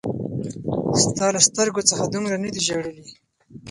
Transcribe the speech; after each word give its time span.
ستا 1.03 1.25
له 1.35 1.39
سترګو 1.47 1.81
څخه 1.89 2.03
دومره 2.13 2.35
نه 2.43 2.49
دي 2.53 2.61
ژړلي 2.67 3.03